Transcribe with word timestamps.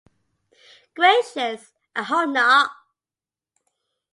Gracious, 0.95 1.73
I 1.95 2.01
hope 2.01 2.31
not! 2.31 2.71